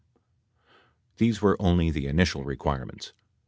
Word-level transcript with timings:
These 1.17 1.43
were 1.43 1.55
only 1.61 1.91
the 1.91 2.07
initial 2.07 2.43
requirements. 2.43 3.13